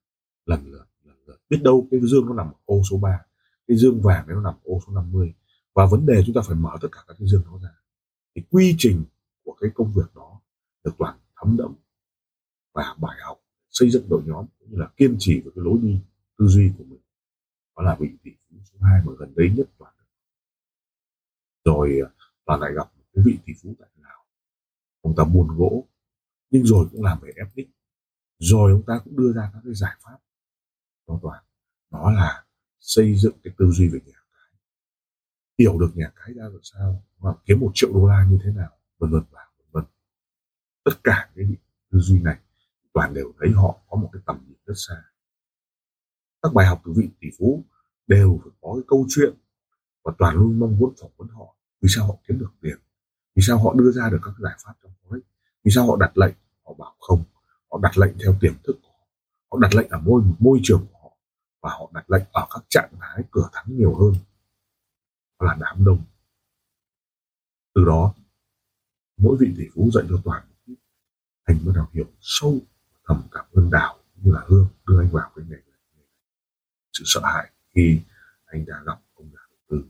lần 0.46 0.66
lượt 0.66 0.86
lần 1.04 1.16
lượt. 1.26 1.40
Biết 1.48 1.60
đâu 1.62 1.88
cái 1.90 2.00
dương 2.00 2.26
nó 2.26 2.34
nằm 2.34 2.46
ở 2.46 2.58
ô 2.64 2.82
số 2.90 2.96
3 2.96 3.20
cái 3.68 3.76
dương 3.76 4.02
vàng 4.02 4.24
nó 4.28 4.40
nằm 4.40 4.54
ô 4.64 4.80
số 4.86 4.92
50 4.92 5.34
và 5.74 5.86
vấn 5.86 6.06
đề 6.06 6.22
chúng 6.26 6.34
ta 6.34 6.40
phải 6.46 6.56
mở 6.56 6.70
tất 6.80 6.88
cả 6.92 7.00
các 7.06 7.16
cái 7.18 7.28
dương 7.28 7.42
đó 7.44 7.58
ra. 7.62 7.70
Thì 8.34 8.42
quy 8.50 8.74
trình 8.78 9.04
của 9.44 9.56
cái 9.60 9.70
công 9.74 9.92
việc 9.92 10.14
đó 10.14 10.40
được 10.84 10.92
toàn 10.98 11.18
thấm 11.36 11.56
đẫm 11.56 11.74
và 12.72 12.96
bài 13.00 13.18
học, 13.22 13.40
xây 13.70 13.90
dựng 13.90 14.08
đội 14.08 14.22
nhóm 14.26 14.46
cũng 14.58 14.70
như 14.70 14.78
là 14.78 14.88
kiên 14.96 15.16
trì 15.18 15.40
với 15.40 15.52
cái 15.54 15.64
lối 15.64 15.78
đi, 15.82 16.00
tư 16.38 16.46
duy 16.46 16.72
của 16.78 16.84
mình. 16.84 17.00
Đó 17.76 17.82
là 17.82 17.96
vị 18.00 18.08
tỷ 18.22 18.30
phú 18.30 18.56
số 18.64 18.78
2 18.82 19.02
mà 19.04 19.12
gần 19.18 19.34
đấy 19.36 19.52
nhất 19.56 19.66
toàn 19.78 19.92
rồi 21.64 22.00
toàn 22.44 22.60
lại 22.60 22.72
gặp 22.74 22.92
một 23.14 23.22
cái 23.24 23.24
vị 23.24 23.38
tỷ 23.46 23.52
phú 23.62 23.74
tại 23.78 23.88
lào. 23.96 24.24
Ông 25.00 25.14
ta 25.16 25.24
buôn 25.24 25.48
gỗ, 25.56 25.88
nhưng 26.50 26.66
rồi 26.66 26.88
cũng 26.92 27.02
làm 27.02 27.20
về 27.20 27.32
ethnic. 27.36 27.68
rồi 28.38 28.72
ông 28.72 28.82
ta 28.86 29.00
cũng 29.04 29.16
đưa 29.16 29.32
ra 29.32 29.50
các 29.52 29.60
cái 29.64 29.74
giải 29.74 29.96
pháp 30.00 30.18
cho 31.06 31.18
toàn. 31.22 31.44
Đó 31.90 32.10
là 32.10 32.44
xây 32.80 33.14
dựng 33.14 33.34
cái 33.44 33.54
tư 33.58 33.70
duy 33.70 33.88
về 33.88 33.98
nhà 34.06 34.18
cái. 34.32 34.58
Hiểu 35.58 35.78
được 35.78 35.90
nhà 35.94 36.12
cái 36.16 36.34
ra 36.34 36.42
làm 36.42 36.60
sao 36.62 37.02
và 37.18 37.34
kiếm 37.46 37.60
một 37.60 37.70
triệu 37.74 37.92
đô 37.92 38.06
la 38.06 38.26
như 38.30 38.38
thế 38.44 38.52
nào, 38.52 38.70
vân 38.98 39.10
vân 39.10 39.22
và 39.30 39.40
vân 39.58 39.66
vân. 39.72 39.84
Tất 40.84 40.92
cả 41.04 41.30
cái 41.34 41.44
tư 41.90 41.98
duy 41.98 42.20
này, 42.20 42.38
toàn 42.92 43.14
đều 43.14 43.32
thấy 43.38 43.50
họ 43.52 43.80
có 43.88 43.96
một 43.96 44.10
cái 44.12 44.22
tầm 44.26 44.44
nhìn 44.48 44.58
rất 44.66 44.74
xa. 44.76 45.04
Các 46.42 46.52
bài 46.54 46.66
học 46.66 46.82
từ 46.84 46.92
vị 46.96 47.10
tỷ 47.20 47.28
phú 47.38 47.64
đều 48.06 48.40
phải 48.42 48.52
có 48.60 48.74
cái 48.74 48.84
câu 48.88 49.06
chuyện 49.08 49.34
và 50.04 50.12
toàn 50.18 50.36
luôn 50.36 50.58
mong 50.58 50.78
muốn 50.78 50.94
phỏng 51.00 51.12
vấn 51.16 51.28
họ. 51.28 51.56
Vì 51.80 51.88
sao 51.96 52.06
họ 52.06 52.14
kiếm 52.28 52.38
được 52.38 52.50
tiền? 52.60 52.78
Vì 53.34 53.42
sao 53.46 53.58
họ 53.58 53.74
đưa 53.74 53.92
ra 53.92 54.08
được 54.10 54.20
các 54.24 54.34
giải 54.38 54.54
pháp 54.64 54.72
trong 54.82 54.92
forex 55.02 55.20
vì 55.64 55.70
sao 55.70 55.86
họ 55.86 55.96
đặt 55.96 56.18
lệnh? 56.18 56.34
Họ 56.64 56.74
bảo 56.78 56.94
không. 57.00 57.24
Họ 57.70 57.78
đặt 57.82 57.98
lệnh 57.98 58.18
theo 58.18 58.36
tiềm 58.40 58.52
thức 58.64 58.76
của 58.82 58.88
họ. 58.88 59.06
Họ 59.50 59.58
đặt 59.58 59.74
lệnh 59.74 59.88
ở 59.88 59.98
môi 59.98 60.22
môi 60.38 60.60
trường 60.62 60.86
của 60.92 60.98
họ. 61.02 61.16
Và 61.62 61.70
họ 61.70 61.90
đặt 61.94 62.10
lệnh 62.10 62.22
ở 62.32 62.46
các 62.50 62.64
trạng 62.68 62.90
thái 63.00 63.24
cửa 63.30 63.48
thắng 63.52 63.64
nhiều 63.68 63.94
hơn. 63.94 64.14
Là 65.40 65.56
đám 65.60 65.84
đông. 65.84 66.02
Từ 67.74 67.84
đó, 67.84 68.14
mỗi 69.16 69.36
vị 69.40 69.54
tỷ 69.56 69.64
phú 69.74 69.90
dạy 69.92 70.04
cho 70.08 70.16
toàn 70.24 70.42
thành 71.46 71.58
bắt 71.66 71.72
đầu 71.74 71.86
hiểu 71.92 72.06
sâu 72.20 72.58
thầm 73.04 73.22
cảm 73.30 73.44
ơn 73.52 73.70
đào 73.70 73.98
như 74.16 74.32
là 74.32 74.44
hương 74.46 74.66
đưa 74.86 75.00
anh 75.00 75.08
vào 75.12 75.30
cái 75.36 75.44
nghề 75.48 75.56
này. 75.56 76.06
Sự 76.92 77.04
sợ 77.06 77.20
hãi 77.24 77.50
khi 77.74 78.00
anh 78.44 78.64
đã 78.66 78.82
gặp 78.86 79.00
ông 79.14 79.30
nhà 79.30 79.38
đầu 79.50 79.58
tư. 79.68 79.84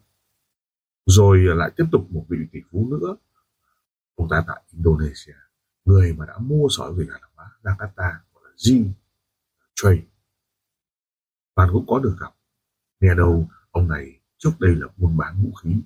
Rồi 1.06 1.38
lại 1.38 1.70
tiếp 1.76 1.84
tục 1.92 2.06
một 2.10 2.24
vị 2.28 2.38
tỷ 2.52 2.58
phú 2.70 2.88
nữa 2.90 3.16
ông 4.22 4.28
ta 4.30 4.44
tại 4.46 4.62
Indonesia. 4.72 5.36
Người 5.84 6.12
mà 6.12 6.26
đã 6.26 6.38
mua 6.38 6.68
sỏi 6.70 6.92
về 6.94 7.06
hàng 7.10 7.30
hóa, 7.34 7.58
Jakarta 7.62 8.12
gọi 8.34 8.44
là 8.44 8.54
Jim 8.56 8.92
trade. 9.74 10.02
Bạn 11.54 11.68
cũng 11.72 11.84
có 11.88 11.98
được 11.98 12.16
gặp. 12.20 12.34
Nghe 13.00 13.14
đâu 13.14 13.48
ông 13.70 13.88
này 13.88 14.20
trước 14.38 14.52
đây 14.60 14.74
là 14.74 14.86
buôn 14.96 15.16
bán 15.16 15.42
vũ 15.42 15.52
khí. 15.52 15.82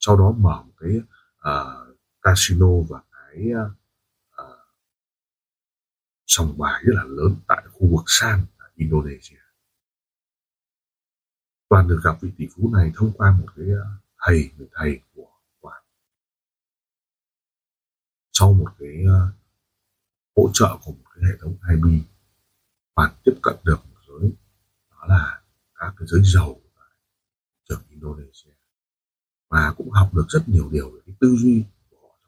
Sau 0.00 0.16
đó 0.16 0.32
mở 0.32 0.62
một 0.62 0.72
cái 0.80 0.96
uh, 1.38 1.98
casino 2.22 2.68
và 2.88 3.02
cái 3.12 3.50
uh, 3.54 4.58
sòng 6.26 6.58
bài 6.58 6.82
rất 6.84 6.92
là 6.94 7.04
lớn 7.04 7.36
tại 7.48 7.64
khu 7.72 7.96
vực 7.96 8.04
San 8.06 8.46
Indonesia. 8.74 9.40
Toàn 11.68 11.88
được 11.88 12.00
gặp 12.04 12.18
vị 12.20 12.32
tỷ 12.38 12.48
phú 12.56 12.70
này 12.74 12.92
thông 12.96 13.12
qua 13.12 13.36
một 13.40 13.46
cái 13.56 13.66
thầy 14.18 14.50
người 14.56 14.68
thầy 14.72 15.00
của 15.14 15.30
toàn 15.60 15.82
sau 18.38 18.52
một 18.52 18.68
cái 18.78 19.04
uh, 19.04 19.34
hỗ 20.36 20.50
trợ 20.52 20.78
của 20.84 20.92
một 20.92 21.04
cái 21.14 21.24
hệ 21.30 21.36
thống 21.40 21.56
IB 21.70 22.04
bạn 22.94 23.14
tiếp 23.24 23.34
cận 23.42 23.56
được 23.64 23.78
một 23.90 24.00
giới 24.08 24.32
đó 24.90 25.06
là 25.08 25.42
các 25.74 25.94
cái 25.98 26.06
giới 26.08 26.20
giàu 26.24 26.60
tại 26.76 26.88
trường 27.68 27.82
Indonesia. 27.88 28.50
Và 29.50 29.74
cũng 29.76 29.90
học 29.90 30.14
được 30.14 30.24
rất 30.28 30.42
nhiều 30.46 30.70
điều 30.72 30.90
về 30.90 31.00
cái 31.06 31.14
tư 31.20 31.36
duy 31.38 31.64
của 31.90 31.96
họ 32.02 32.18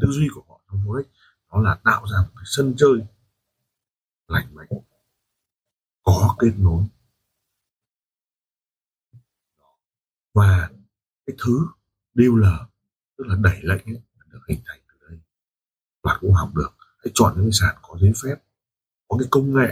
tư 0.00 0.08
duy 0.10 0.28
của 0.34 0.42
họ 0.48 0.60
trong 0.68 0.84
Forex 0.86 1.04
đó 1.52 1.60
là 1.60 1.80
tạo 1.84 2.06
ra 2.06 2.18
một 2.22 2.32
cái 2.34 2.44
sân 2.46 2.74
chơi 2.76 3.06
lành 4.28 4.54
mạnh 4.54 4.68
có 6.02 6.36
kết 6.38 6.52
nối. 6.58 6.84
Và 10.34 10.70
cái 11.26 11.36
thứ 11.44 11.66
dealer 12.14 12.60
tức 13.18 13.24
là 13.26 13.36
đẩy 13.40 13.60
lệnh 13.62 13.84
ấy, 13.86 14.02
được 14.26 14.40
hình 14.48 14.60
thành 14.66 14.80
bạn 16.06 16.18
cũng 16.20 16.32
học 16.32 16.54
được. 16.54 16.70
Hãy 16.98 17.10
chọn 17.14 17.32
những 17.36 17.44
cái 17.44 17.52
sàn 17.60 17.74
có 17.82 17.98
giấy 18.00 18.12
phép, 18.22 18.36
có 19.08 19.16
cái 19.18 19.28
công 19.30 19.54
nghệ 19.54 19.70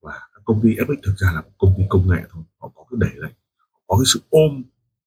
và 0.00 0.28
các 0.34 0.42
công 0.44 0.60
ty 0.62 0.68
FX 0.68 0.96
thực 1.04 1.14
ra 1.16 1.32
là 1.34 1.40
một 1.40 1.50
công 1.58 1.74
ty 1.76 1.82
công 1.88 2.08
nghệ 2.08 2.22
thôi. 2.30 2.42
Họ 2.58 2.70
có 2.74 2.84
cái 2.90 2.98
đẩy 3.00 3.14
lệnh 3.14 3.34
có 3.86 3.96
cái 3.96 4.04
sự 4.06 4.20
ôm 4.30 4.62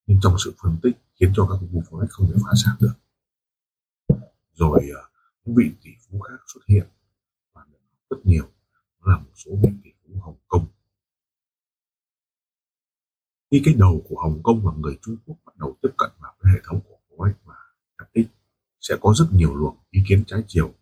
nhưng 0.07 0.19
trong 0.23 0.35
sự 0.45 0.53
phân 0.61 0.77
tích 0.83 0.97
khiến 1.19 1.31
cho 1.35 1.47
các 1.49 1.57
công 1.59 1.69
ty 1.73 1.79
forex 1.89 2.07
không 2.09 2.27
thể 2.27 2.33
phá 2.43 2.51
sản 2.63 2.75
được. 2.79 2.93
Rồi 4.53 4.89
ờ, 4.95 5.01
những 5.45 5.55
vị 5.55 5.71
tỷ 5.83 5.89
phú 6.03 6.19
khác 6.19 6.39
xuất 6.53 6.61
hiện 6.67 6.87
và 7.53 7.61
rất 8.09 8.17
nhiều. 8.23 8.43
Đó 8.99 9.11
là 9.11 9.17
một 9.17 9.31
số 9.35 9.51
vị 9.63 9.69
tỷ 9.83 9.89
phú 10.01 10.19
Hồng 10.21 10.37
Kông. 10.47 10.67
Khi 13.51 13.61
cái 13.65 13.73
đầu 13.73 14.05
của 14.09 14.21
Hồng 14.21 14.43
Kông 14.43 14.61
và 14.65 14.71
người 14.77 14.97
Trung 15.01 15.17
Quốc 15.25 15.37
bắt 15.45 15.57
đầu 15.57 15.77
tiếp 15.81 15.89
cận 15.97 16.09
vào 16.19 16.33
cái 16.41 16.53
hệ 16.53 16.59
thống 16.63 16.79
của 16.87 16.98
sẽ 18.89 18.95
có 19.01 19.13
rất 19.17 19.25
nhiều 19.31 19.55
luồng 19.55 19.77
ý 19.89 20.03
kiến 20.07 20.23
trái 20.27 20.43
chiều, 20.47 20.73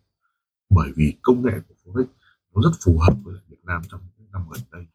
bởi 0.70 0.92
vì 0.96 1.18
công 1.22 1.42
nghệ 1.42 1.52
của 1.68 1.74
Forex 1.84 2.06
nó 2.54 2.62
rất 2.62 2.78
phù 2.84 2.98
hợp 2.98 3.14
với 3.22 3.34
Việt 3.48 3.64
Nam 3.64 3.82
trong 3.88 4.00
những 4.18 4.30
năm 4.30 4.42
gần 4.50 4.62
đây, 4.72 4.86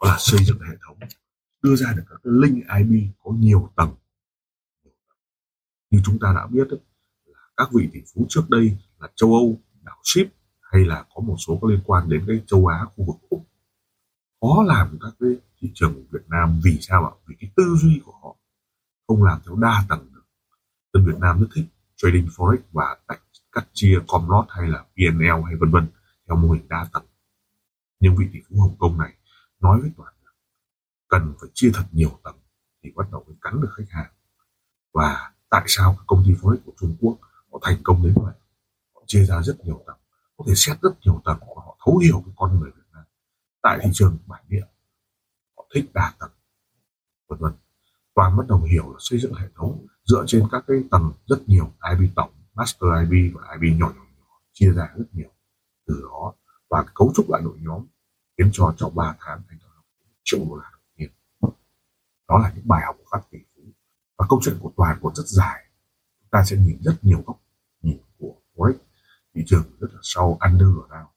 đó 0.00 0.08
là 0.08 0.16
xây 0.18 0.44
dựng 0.44 0.58
hệ 0.60 0.76
thống, 0.86 0.98
đưa 1.62 1.76
ra 1.76 1.92
được 1.92 2.02
các 2.08 2.16
cái 2.24 2.32
link 2.42 2.64
IP 2.78 3.14
có 3.18 3.30
nhiều 3.30 3.72
tầng. 3.76 3.94
Như 5.90 6.00
chúng 6.04 6.18
ta 6.18 6.32
đã 6.34 6.46
biết 6.46 6.68
là 6.70 6.78
các 7.56 7.68
vị 7.74 7.88
tỷ 7.92 8.00
phú 8.14 8.26
trước 8.28 8.50
đây 8.50 8.76
là 8.98 9.08
châu 9.16 9.34
Âu, 9.34 9.60
đảo 9.82 9.98
ship 10.04 10.26
hay 10.60 10.84
là 10.84 11.04
có 11.14 11.20
một 11.20 11.36
số 11.46 11.58
có 11.62 11.68
liên 11.68 11.80
quan 11.84 12.08
đến 12.08 12.24
cái 12.26 12.42
châu 12.46 12.66
Á 12.66 12.84
khu 12.84 13.04
vực 13.04 13.16
Úc. 13.28 13.46
Khó 14.40 14.62
làm 14.62 14.98
các 15.00 15.14
cái 15.20 15.30
thị 15.60 15.70
trường 15.74 15.94
của 15.94 16.02
Việt 16.10 16.28
Nam 16.28 16.60
vì 16.64 16.78
sao 16.80 17.06
ạ? 17.06 17.12
Vì 17.26 17.34
cái 17.40 17.50
tư 17.56 17.76
duy 17.82 18.00
của 18.04 18.12
họ 18.22 18.36
không 19.06 19.22
làm 19.22 19.40
theo 19.46 19.56
đa 19.56 19.84
tầng 19.88 20.12
được. 20.14 20.24
Dân 20.92 21.06
Việt 21.06 21.18
Nam 21.20 21.40
rất 21.40 21.46
thích 21.54 21.64
trading 22.02 22.28
forex 22.36 22.58
và 22.72 22.96
tách 23.06 23.22
cắt 23.52 23.66
chia 23.72 23.98
com 24.08 24.28
lot 24.28 24.46
hay 24.48 24.68
là 24.68 24.84
PNL 24.94 25.44
hay 25.46 25.56
vân 25.60 25.70
vân 25.70 25.86
theo 26.28 26.36
mô 26.36 26.50
hình 26.50 26.68
đa 26.68 26.86
tầng. 26.92 27.06
Nhưng 28.00 28.16
vị 28.16 28.26
tỷ 28.32 28.38
phú 28.48 28.60
Hồng 28.60 28.76
Kông 28.78 28.98
này 28.98 29.14
nói 29.60 29.80
với 29.80 29.90
toàn 29.96 30.12
cần 31.08 31.34
phải 31.40 31.50
chia 31.54 31.70
thật 31.74 31.84
nhiều 31.92 32.18
tầng 32.24 32.36
thì 32.82 32.90
bắt 32.96 33.06
đầu 33.12 33.24
mới 33.26 33.36
cắn 33.40 33.60
được 33.60 33.68
khách 33.76 33.90
hàng. 33.90 34.12
Và 34.92 35.32
tại 35.50 35.64
sao 35.66 35.94
các 35.98 36.04
công 36.06 36.22
ty 36.26 36.32
forex 36.32 36.56
của 36.64 36.72
Trung 36.80 36.96
Quốc 37.00 37.18
họ 37.52 37.58
thành 37.62 37.76
công 37.82 38.02
đến 38.02 38.14
vậy? 38.16 38.34
Họ 38.94 39.02
chia 39.06 39.24
ra 39.24 39.42
rất 39.42 39.60
nhiều 39.64 39.82
tầng, 39.86 39.98
có 40.36 40.44
thể 40.48 40.52
xét 40.56 40.76
rất 40.82 40.90
nhiều 41.00 41.22
tầng 41.24 41.38
và 41.40 41.62
họ 41.64 41.76
thấu 41.84 41.98
hiểu 41.98 42.22
cái 42.26 42.34
con 42.36 42.60
người 42.60 42.70
Việt 42.70 42.82
Nam. 42.92 43.04
Tại 43.62 43.78
thị 43.82 43.90
trường 43.92 44.18
bản 44.26 44.44
địa, 44.48 44.64
họ 45.56 45.66
thích 45.74 45.90
đa 45.94 46.12
tầng, 46.18 46.30
vân 47.28 47.38
vân. 47.38 47.52
Toàn 48.14 48.36
bắt 48.36 48.44
đầu 48.48 48.62
hiểu 48.62 48.92
là 48.92 48.98
xây 49.00 49.18
dựng 49.18 49.34
hệ 49.34 49.46
thống 49.54 49.86
dựa 50.08 50.24
trên 50.26 50.48
các 50.52 50.64
cái 50.66 50.76
tầng 50.90 51.12
rất 51.26 51.48
nhiều 51.48 51.72
IB 51.90 52.10
tổng, 52.16 52.30
master 52.54 52.90
IB 53.10 53.36
và 53.36 53.56
IB 53.60 53.80
nhỏ 53.80 53.86
nhỏ 53.96 54.02
nhỏ, 54.18 54.40
chia 54.52 54.72
ra 54.72 54.88
rất 54.96 55.04
nhiều. 55.12 55.30
Từ 55.86 56.00
đó, 56.02 56.34
và 56.70 56.84
cấu 56.94 57.12
trúc 57.14 57.30
lại 57.30 57.42
đội 57.44 57.56
nhóm 57.60 57.86
khiến 58.38 58.50
cho 58.52 58.74
trong 58.78 58.94
3 58.94 59.16
tháng 59.20 59.42
thành 59.48 59.58
học 59.62 59.84
triệu 60.24 60.40
đô 60.48 60.56
la 60.56 60.70
đó 62.28 62.38
là 62.38 62.52
những 62.56 62.68
bài 62.68 62.82
học 62.86 62.96
của 62.98 63.08
các 63.10 63.26
tỷ 63.30 63.38
phú 63.56 63.62
và 64.18 64.26
câu 64.28 64.40
chuyện 64.42 64.56
của 64.60 64.72
toàn 64.76 64.98
còn 65.02 65.14
rất 65.14 65.26
dài. 65.26 65.64
Chúng 66.20 66.28
ta 66.30 66.44
sẽ 66.44 66.56
nhìn 66.56 66.78
rất 66.82 66.94
nhiều 67.02 67.22
góc 67.26 67.40
nhìn 67.82 67.98
của 68.18 68.34
forex. 68.54 68.74
Thị 69.34 69.42
trường 69.46 69.62
rất 69.80 69.88
là 69.92 70.00
sâu, 70.02 70.38
under 70.40 70.68
ở 70.68 70.88
nào 70.90 71.12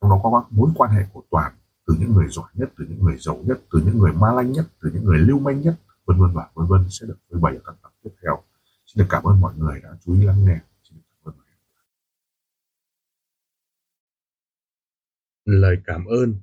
trong 0.00 0.10
đó 0.10 0.20
có 0.22 0.40
các 0.40 0.52
mối 0.52 0.70
quan 0.74 0.90
hệ 0.90 1.02
của 1.12 1.22
toàn, 1.30 1.52
từ 1.86 1.94
những 2.00 2.12
người 2.12 2.28
giỏi 2.28 2.48
nhất, 2.54 2.72
từ 2.78 2.86
những 2.88 3.04
người 3.04 3.16
giàu 3.18 3.42
nhất, 3.44 3.60
từ 3.72 3.82
những 3.84 3.98
người 3.98 4.12
ma 4.12 4.32
lanh 4.32 4.52
nhất, 4.52 4.66
từ 4.82 4.90
những 4.94 5.04
người 5.04 5.18
lưu 5.18 5.38
manh 5.38 5.60
nhất 5.60 5.80
vân 6.04 6.20
vân 6.20 6.30
và 6.34 6.50
vân 6.54 6.66
vân 6.66 6.86
sẽ 6.88 7.06
được 7.06 7.18
phơi 7.30 7.40
bày 7.40 7.54
ở 7.54 7.60
các 7.64 7.74
tập 7.82 7.92
tiếp 8.02 8.10
theo 8.22 8.42
xin 8.86 9.02
được 9.02 9.06
cảm 9.10 9.22
ơn 9.22 9.40
mọi 9.40 9.54
người 9.56 9.80
đã 9.80 9.96
chú 10.04 10.12
ý 10.12 10.24
lắng 10.24 10.44
nghe 10.44 10.60
xin 10.82 10.98
được 10.98 11.04
cảm 11.24 11.24
ơn 11.24 11.36
mọi 11.36 11.46
người 11.46 11.56
lời 15.60 15.76
cảm 15.84 16.04
ơn 16.04 16.34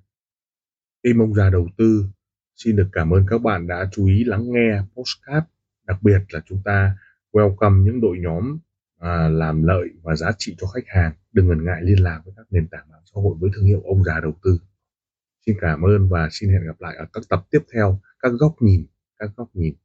tim 1.02 1.22
ông 1.22 1.34
già 1.34 1.50
đầu 1.50 1.68
tư 1.78 2.10
Xin 2.58 2.76
được 2.76 2.90
cảm 2.92 3.14
ơn 3.14 3.26
các 3.30 3.42
bạn 3.42 3.68
đã 3.68 3.90
chú 3.92 4.06
ý 4.06 4.24
lắng 4.24 4.52
nghe 4.52 4.82
postcard. 4.96 5.46
Đặc 5.88 5.98
biệt 6.02 6.20
là 6.30 6.42
chúng 6.46 6.62
ta 6.66 6.98
welcome 7.32 7.84
những 7.84 8.02
đội 8.02 8.18
nhóm 8.20 8.58
à, 9.00 9.28
làm 9.28 9.64
lợi 9.64 9.90
và 10.02 10.16
giá 10.16 10.32
trị 10.38 10.56
cho 10.58 10.68
khách 10.68 10.88
hàng. 10.88 11.12
Đừng 11.34 11.48
ngần 11.48 11.66
ngại 11.66 11.82
liên 11.82 12.04
lạc 12.04 12.22
với 12.26 12.34
các 12.38 12.46
nền 12.50 12.68
tảng 12.68 12.90
mạng 12.92 13.02
xã 13.06 13.22
hội 13.22 13.36
với 13.40 13.50
thương 13.56 13.66
hiệu 13.66 13.82
ông 13.86 14.04
già 14.04 14.20
đầu 14.20 14.34
tư. 14.44 14.60
Xin 15.46 15.56
cảm 15.62 15.82
ơn 15.82 16.10
và 16.10 16.30
xin 16.32 16.50
hẹn 16.50 16.66
gặp 16.66 16.76
lại 16.80 16.96
ở 16.96 17.06
các 17.14 17.24
tập 17.30 17.46
tiếp 17.50 17.60
theo, 17.74 18.00
các 18.20 18.32
góc 18.40 18.56
nhìn, 18.60 18.86
các 19.20 19.30
góc 19.38 19.50
nhìn. 19.56 19.76